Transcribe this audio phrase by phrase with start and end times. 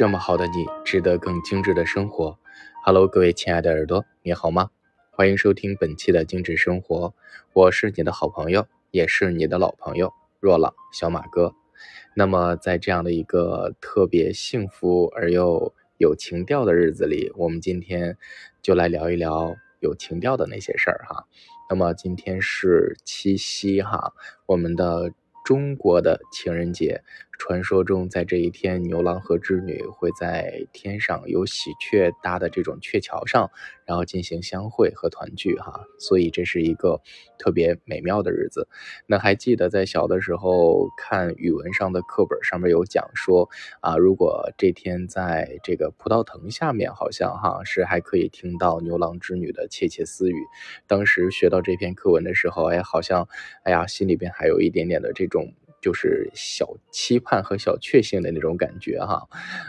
[0.00, 2.38] 这么好的你，值得更精致的生活。
[2.86, 4.70] Hello，各位亲爱的耳朵，你好吗？
[5.10, 7.12] 欢迎收听本期的精致生活，
[7.52, 11.54] 我是你的好朋友，也是你的老朋友若朗小马哥。
[12.16, 18.16] 那么在这样的一个特别幸福而又有情调的日子里，我们今天
[18.62, 21.26] 就来聊一聊有情调的那些事儿哈。
[21.68, 24.14] 那么今天是七夕哈，
[24.46, 25.12] 我们的
[25.44, 27.02] 中国的情人节。
[27.40, 33.50] 传说中，在这一天，牛郎和织女会在天上有喜鹊搭的这种鹊桥上，
[33.86, 37.00] 然后进行相会和团聚，哈，所以这是一个
[37.38, 38.68] 特别美妙的日子。
[39.06, 43.48] 那还记得在小的时候看语文上的课本上面有讲说，
[43.80, 50.36] 啊，如果这天在这个葡萄藤下面，好像哈是还可以听到牛郎织女的窃窃私语。
[50.86, 53.26] 当时学到这篇课文的时候，哎，好像，
[53.64, 55.54] 哎呀，心里边还有一点点的这种。
[55.80, 59.26] 就是小期盼和小确幸的那种感觉哈，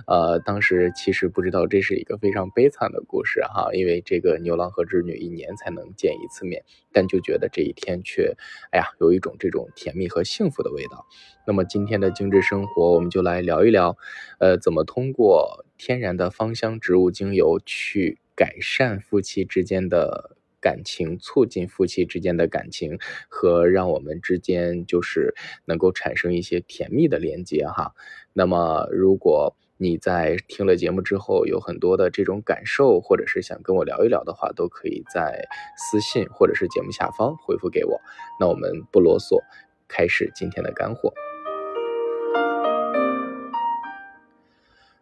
[0.08, 8.36] 呃，当时其实不知道这是一个非常悲惨的故事哈，因为这个牛郎和织女一年才能见一次面，但就觉得这一天却，
[8.72, 11.06] 哎呀，有一种这种甜蜜和幸福的味道。
[11.48, 13.98] 那么今天的精致生活，我们就来聊一聊，
[14.39, 20.38] 呃，怎么通过天然的芳香植物精油去改善夫妻之间的。
[20.62, 25.34] 感情促进夫妻之间的感情和让我们之间就是
[25.66, 27.94] 能够产生一些甜蜜的连接哈。
[28.31, 35.44] 那么如果你在听了节目之后有很多的这种感受，或者是想跟我聊一聊的话，都可以在
[35.76, 38.00] 私信或者是节目下方回复给我。
[38.39, 39.42] 那我们不啰嗦，
[39.88, 41.12] 开始今天的干货。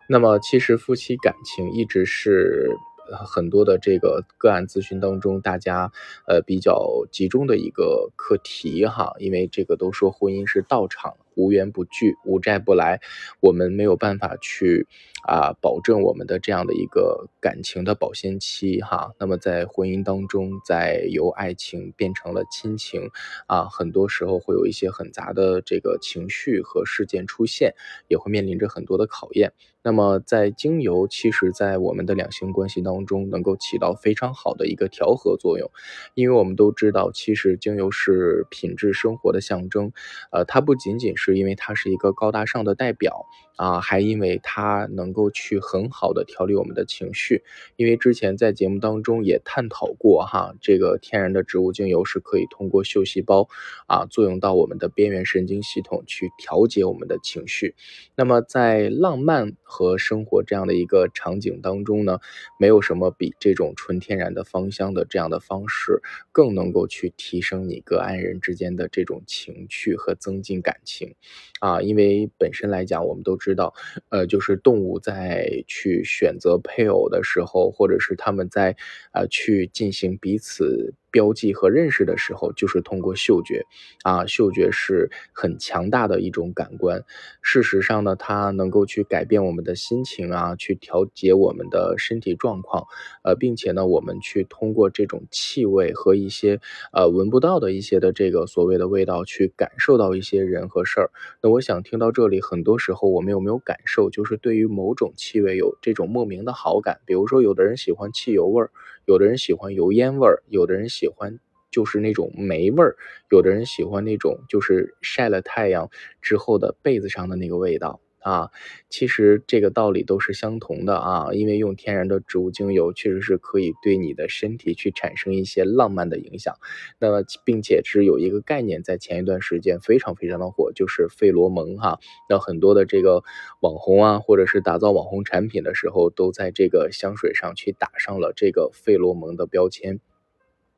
[0.08, 2.72] 那么其实夫妻感情一直是。
[3.16, 5.92] 很多的这个个案咨询当中，大家
[6.28, 11.16] 呃比较集中的一个课题哈，因为这个都说婚姻是道场。
[11.40, 13.00] 无缘不聚，无债不来。
[13.40, 14.86] 我们没有办法去
[15.26, 19.14] 啊，保证我们的这样的一个感情的保鲜期哈。
[19.18, 23.10] 那么在婚姻当中，在由爱情变成了亲情
[23.48, 27.74] 啊，很多时候会有一些很杂的这个情绪和事件出现，
[28.10, 29.54] 也会面临着很多的考验。
[29.82, 35.72] 那么在精油，其实在我们的两性关系当中，能够起到非常好的一个调和作用。
[36.16, 39.94] 因为我们都知道，其实精油是品质生活的象征，
[40.34, 41.29] 呃，它不仅仅是。
[41.30, 43.26] 是因为它是一个高大上的代表
[43.60, 47.44] 啊，还因为它能够去很好的调理我们的情绪。
[47.76, 53.50] 因为之前在节目当中也探讨过哈，这个天然的植物精油是可以通过嗅细胞
[53.86, 57.76] 啊，作用到我们的边缘神经系统去调节我们的情绪。
[58.16, 62.20] 那么在浪漫和生活这样的一个场景当中呢，
[62.58, 71.14] 没有什么比这种纯天然的芳香的这样的方式更能够去提升你跟爱人之间的这种情趣和增进感情。
[71.60, 73.74] 啊，因为本身来讲，我们都知知道，
[74.10, 78.76] 呃，就是动物在去选择配偶的时候，或者是他们在
[79.12, 80.94] 啊去进行彼此。
[81.12, 83.66] 标记和认识的时候，就是通过嗅觉
[84.04, 87.04] 啊，嗅觉是很强大的一种感官。
[87.42, 92.86] 事实上呢，它能够去改变我们的心情啊，去调节我们的身体状况，
[93.24, 96.60] 呃，并且呢，我们去通过这种气味和一些
[96.94, 101.12] 呃闻不到的一些的这个所谓的味道，去感受到一些人和事儿。
[101.42, 107.00] 那我想听到这里，很多时候我们有没有感受，就是对于某种气味有这种莫名的好感？
[107.06, 108.72] 比如说，有的人喜欢汽油味儿。
[109.10, 111.40] 有的人喜欢油烟味儿，有的人喜欢
[111.72, 112.96] 就是那种霉味儿，
[113.32, 115.90] 有的人喜欢那种就是晒了太阳
[116.22, 118.00] 之后的被子上的那个味道。
[118.22, 118.50] 啊，
[118.90, 126.56] 其实这个道理都是相同的啊，因为用天然的植物精油确实是可以对你的身体去产生一些浪漫的影响。
[127.00, 132.00] 那么，并且是有一个概念，在前一段时间非常非常的火，就是费罗蒙哈。
[132.30, 133.24] 那很多的这个
[133.62, 140.00] 网红啊，或者是打造网红产品的时候，都在这个香水上去打上了这个费罗蒙的标签。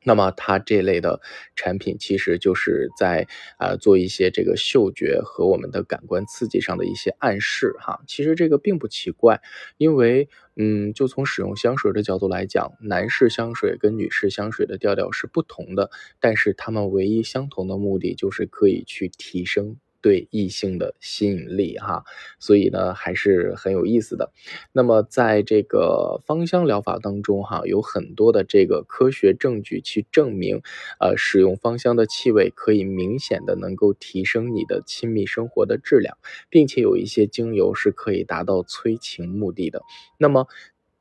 [0.04, 1.20] 那么它这类的
[1.54, 3.26] 产品其实就是在
[3.58, 8.00] 啊做一些这个嗅觉和我们的感官刺激上的一些暗示哈。
[8.06, 9.40] 其实这个并不奇怪，
[9.76, 15.90] 因为嗯，就从使用香水的角度来讲，男士香水跟女士香水的调调是不同的，
[16.20, 19.76] 但是它们唯一相同的目的就是可以去提升。
[20.02, 22.04] 对异性的吸引力哈，
[22.38, 24.32] 所以呢还是很有意思的。
[24.72, 30.60] 那么在这个芳香疗法当中哈，有很多的这个科学证据去证明，
[31.00, 36.18] 呃，使用芳香的气味可以明显的能够提升你的亲密生活的质量，
[36.50, 39.82] 并且有一些精油是可以达到催情目的的。
[40.18, 40.48] 那么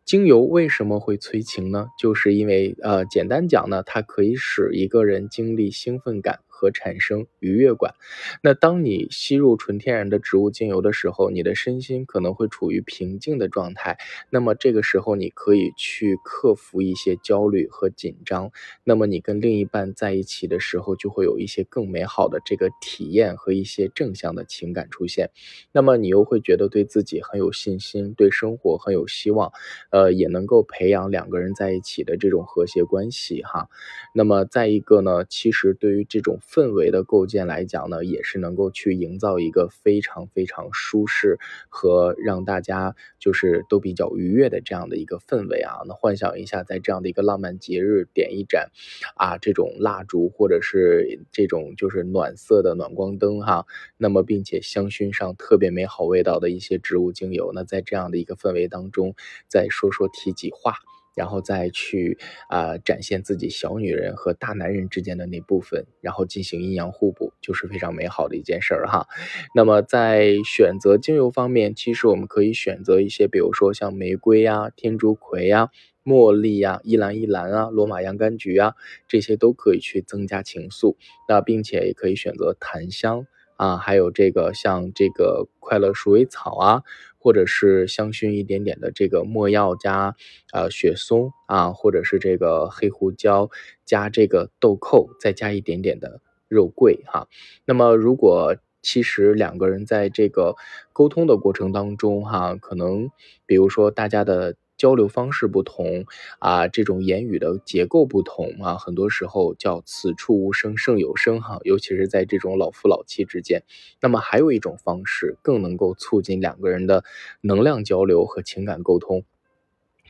[0.06, 1.88] 精油为什么会催情呢？
[1.98, 6.40] 就是因为呃，简单讲呢，它可以使一个人经历兴奋感。
[6.62, 7.96] 和产生愉悦感。
[8.44, 13.98] 那当你吸入纯天然的植物精油的时候，你的身心可能会处于平静的状态。
[14.30, 18.52] 那么这个时候，你可以去克服一些焦虑和紧张。
[18.84, 25.32] 那么你跟另一半在一起的时候，就会有一些更美好的这个体验和一些正向的情感出现。
[25.72, 29.52] 那么你又会觉得对自己很有信心，对生活很有希望，
[29.90, 33.68] 呃，也能够培养两个人在一起的这种和谐关系哈。
[34.14, 41.40] 那么再一个呢，其实对于这种氛围的构建来讲呢，也是能够去营造一个非常非常舒适
[41.70, 45.82] 和让大家就是都比较愉悦的这样的一个氛围啊。
[45.88, 48.70] 那幻想一下，在这样的一个浪漫节日，点一盏
[49.16, 53.66] 啊这种蜡烛，或者是这种就是暖色的暖光灯哈。
[53.96, 59.16] 那么并且香薰上特别美好味道的一些植物精油，那在这样的一个氛围当中，
[59.48, 60.74] 再说说体己话。
[61.16, 62.18] 然后再去
[62.50, 69.08] 啊展现自己小女人和大男人之间的那部分，然后进行阴阳互补，就是非常美好的一件事儿哈。
[69.54, 75.70] 那么在选择精油方面，其实我们可以选择一些，比如说像玫瑰呀、天竺葵呀、
[76.04, 78.76] 茉莉呀、依兰依兰啊、罗马洋甘菊啊，
[79.08, 80.96] 这些都可以去增加情愫。
[81.28, 83.28] 那并且也可以选择檀香
[83.62, 86.84] 啊，还有这个像这个快乐鼠尾草啊。
[87.24, 90.16] 或者是香薰一点点的这个没药加
[90.52, 93.52] 呃雪松啊，或者是这个黑胡椒
[93.86, 97.28] 加这个豆蔻，再加一点点的肉桂哈。
[97.64, 100.56] 那么如果其实两个人在这个
[100.94, 103.12] 沟通的过程当中哈，可能
[103.46, 104.56] 比如说大家的。
[104.82, 106.06] 交流方式不同
[106.40, 113.62] 啊，这种言语的结构不同啊，很多时候叫此处无声胜有声哈，尤其是在这种老夫老妻之间。
[114.02, 117.04] 那么还有一种方式，更能够促进两个人的
[117.42, 119.24] 能量交流和情感沟通。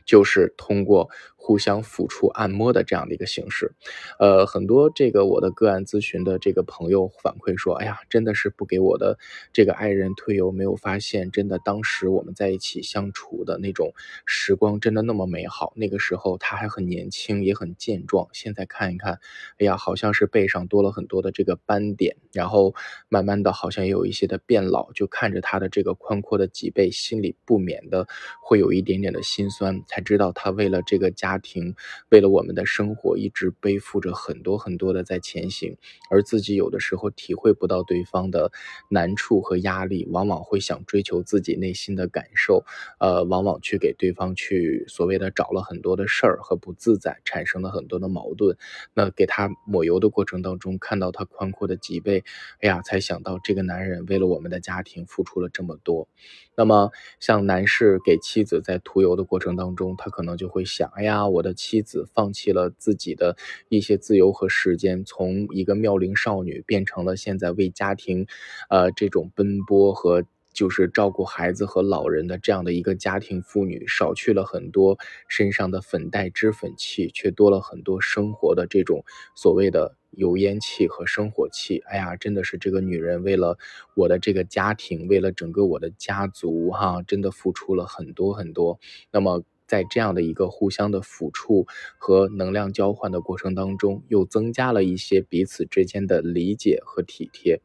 [0.04, 1.10] 就是通过
[1.44, 3.72] 互相抚触、按摩的这样的一个形式，
[4.20, 9.18] 呃，很多这个我的个案咨询的这个朋友反馈说，哎呀，真的是不给我的
[9.52, 13.92] 这个爱人推油，没有发现真的当时我们在一起相处的那种
[14.24, 15.72] 时光真的那么美好。
[15.74, 19.18] 那个时候他还很年轻，也很健壮，现在看一看，
[19.58, 22.72] 哎呀，好像是背上多了很多的这个斑点，然后
[23.08, 28.06] 慢慢的好像也有一些的变老，就看着他的这个宽阔的脊背，心里不免的
[28.40, 29.82] 会有一点点的心酸。
[29.88, 31.74] 才知道他为了这个家家庭，
[32.10, 35.74] 为了我们的生活，一直背负着很多很多的在前行，
[36.10, 38.52] 而自己有的时候体会不到对方的
[38.90, 42.64] 难处和压力，往往会想追求自己内心的感受，
[42.98, 48.54] 呃，往往去给对方去所谓的找了很多的事儿和不自在，产生了很多的矛盾。
[48.92, 52.22] 那给他抹油的过程当中，看到他宽阔的脊背，
[52.60, 56.06] 哎呀，才想到这个男人为了我们的家庭付出了这么多。
[56.54, 56.90] 那么
[57.20, 63.36] 像男士给妻子在涂油的过程当中，他可能就会想：哎呀，我的妻子放弃了自己的
[63.68, 68.26] 一些自由和时间，从一个妙龄少女变成了现在为家庭，
[68.70, 74.98] 呃，这种奔波和就是照顾孩子和老人的这样的一个家庭妇女，少去了很多
[75.28, 79.04] 身上的粉黛脂粉气，却多了很多生活的这种
[79.34, 79.96] 所谓的。
[80.14, 83.56] 油烟气和生活气，哎呀，真的是这个女人为了
[83.96, 88.78] 我的这个家庭，为了整个我的家族，哈，真的付出了很多很多。
[89.10, 89.42] 那么，
[89.72, 91.66] 在这样的一个互相的抚触
[91.96, 97.58] 和能量交换的过程当中，又增加了一些彼此之间的理解和体贴。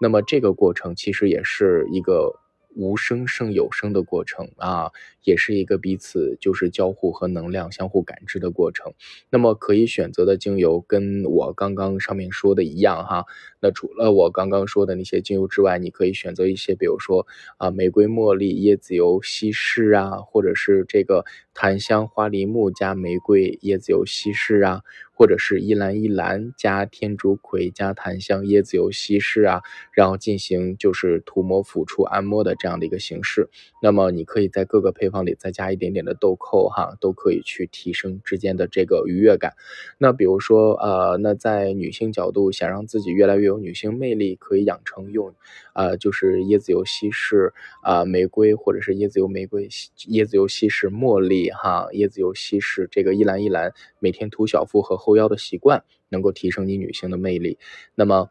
[0.00, 2.38] 那么，这个过程其实也是一个。
[2.76, 4.90] 无声胜有声的过程啊，
[5.24, 8.92] 也是一个彼此就是交互和能量相互感知的过程。
[9.30, 13.24] 那么可以选择的精油跟我刚刚上面说的一样哈。
[13.60, 17.26] 那除了我刚刚说的那些精油之外，你可以选择一些，比如说
[17.58, 24.82] 啊，玫瑰、茉莉、椰子油、稀释啊，或者是这个檀香、花梨木加玫瑰、椰子油稀释啊。
[25.20, 29.60] 或者是依兰依兰加天竺葵加檀香椰子油稀释啊，
[29.92, 33.50] 然后进行就是涂抹抚触按摩的这样的一个形式。
[33.82, 39.52] 那么你可以在各个配方里再加一点点的豆蔻哈，都可以去提升之间的这个愉悦感。
[39.98, 45.34] 那比如说呃，那在女性角度想让自己越来越有女性魅力，可以养成用
[45.74, 49.68] 呃就是椰子油稀释啊玫瑰或者是椰子油玫瑰
[50.08, 55.09] 椰子油稀释茉莉哈椰子油稀释这个依兰依兰每天涂小腹和后。
[55.10, 57.58] 后腰的习惯能够提升你女性的魅力。
[57.96, 58.30] 那么，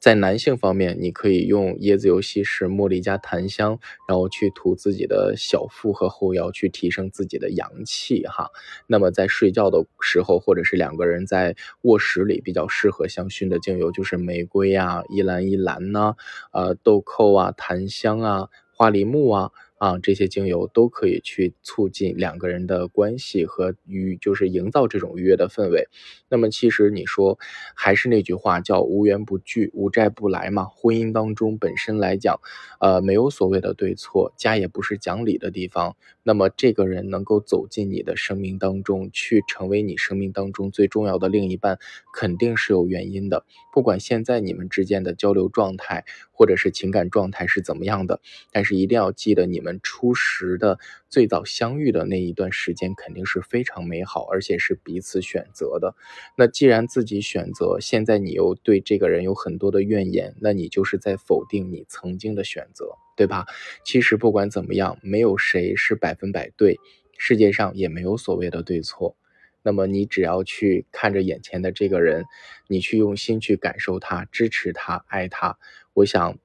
[0.00, 8.48] 在男性方面，你可以用椰子油稀释茉莉加檀香，然后去涂自己的小腹和后腰，去提升自己的阳气哈。
[8.88, 16.16] 那么在睡觉的时候，或者是两个人在卧室里，比较适合香薰的精油就是玫瑰啊、依兰依兰呐、
[16.52, 19.52] 呃豆蔻啊、檀香啊、花梨木啊。
[19.82, 25.88] 啊，这些精油都可以去促进两个人的关系和愉，就是营造这种愉悦的氛围。
[26.28, 27.36] 那么其实你说
[27.74, 30.66] 还是那句话，叫无缘不聚，无债不来嘛。
[30.66, 32.38] 婚姻当中本身来讲，
[32.78, 35.96] 呃，没有所谓的对错，家也不是讲理的地方。
[36.22, 41.78] 那么这个人能够走进你的生命当中，去成为你生命当中最重要的另一半，
[42.14, 43.44] 肯定是有原因的。
[43.72, 48.20] 不管现在你们之间的交流状态或者是情感状态是怎么样的，
[48.52, 55.94] 但是一定要记得你们初识的最早相遇的那一段时间肯定是非常美好，而且是彼此选择的。
[56.36, 62.96] 那既然自己选择，现在你又对这个人有很多的怨言，那你就是在否定你曾经的选择。
[63.16, 63.46] 对吧？
[63.84, 66.78] 其实不管怎么样，没有谁是百分百对，
[67.18, 69.16] 世界上也没有所谓的对错。
[69.62, 72.24] 那么你只要去看着眼前的这个人，
[72.66, 75.56] 你去用心去感受他，支持他，爱他。
[75.92, 76.36] 我想，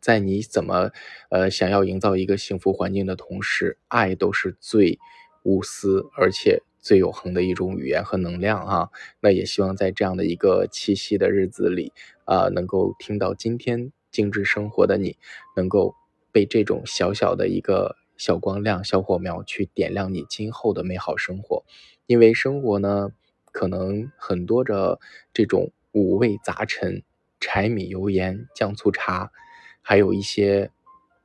[0.00, 0.90] 在你怎么
[1.30, 4.98] 呃想要营造一个幸福环境的同时，爱都是最
[5.44, 8.88] 无私而且最永恒的一种语言和能量啊。
[9.20, 11.92] 那也希望在这样的一个七夕的日子里
[12.24, 13.92] 啊，能够听到今天。
[14.12, 15.16] 精致生活的你，
[15.56, 15.94] 能够
[16.30, 21.64] 被这种小小的一个小光亮、小火苗去点亮你今后的美好生活。
[22.06, 23.10] 因为生活呢，
[23.50, 25.00] 可能很多的
[25.32, 27.02] 这种五味杂陈、
[27.40, 29.32] 柴米油盐酱醋茶，
[29.80, 30.70] 还有一些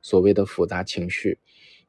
[0.00, 1.38] 所谓的复杂情绪。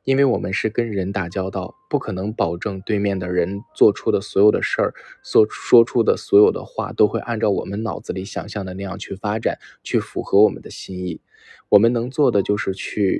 [0.04, 11.22] 因为我们是跟人打交道，不可能保证对面的人做出的所有的事儿，所说出的所有的话都会按照我们脑子里想象的那样去发展，去符合我们的心意。
[11.70, 13.20] 我们能做的就是去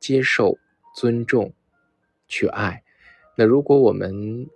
[0.00, 0.56] 接受、
[0.94, 1.52] 尊重、
[2.26, 2.82] 去爱。
[3.36, 4.48] 那如果我们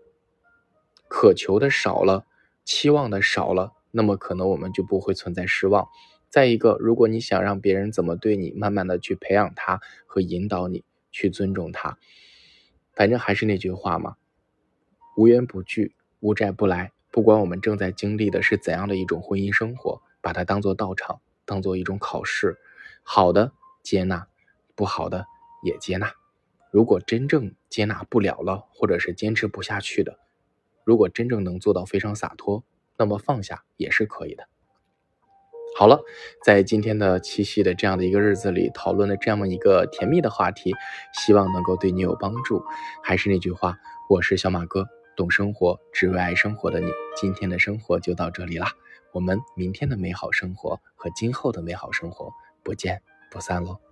[1.08, 2.24] 渴求的少了，
[2.64, 5.86] 期望的少了，那么可能我们就不会存在失望。
[6.30, 10.84] 再一个，如果你想让别人怎么对你，慢慢的去培养他和引导你。
[11.10, 11.98] 去尊重他，
[12.92, 14.16] 反正还是那句话嘛，
[15.16, 16.92] 无缘不聚，无债不来。
[17.10, 22.58] 不管我们正在经历的是怎样的一种婚姻生活，把它当做道场，当做一种考试，
[23.02, 24.28] 好的接纳，
[24.74, 25.26] 不好的
[25.64, 26.12] 也接纳。
[26.70, 30.18] 如果真正接纳不了了，或者是坚持不下去的，
[30.84, 32.62] 如果真正能做到非常洒脱，
[32.98, 34.48] 那么放下也是可以的。
[35.78, 36.02] 好了，
[36.42, 40.74] 在今天的七夕的这样的一个日子里，讨论了这样一个甜蜜的话题，
[41.12, 42.64] 希望能够对你有帮助。
[43.00, 43.78] 还是那句话，
[44.10, 46.90] 我是小马哥，懂生活，只为爱生活的你。
[47.14, 48.72] 今天的生活就到这里啦，
[49.12, 52.32] 我们明天的美好生活和今后的美好生活
[52.64, 53.87] 不见不散喽。